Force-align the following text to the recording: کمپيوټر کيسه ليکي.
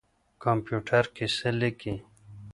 کمپيوټر 0.43 1.03
کيسه 1.15 1.49
ليکي. 1.59 1.95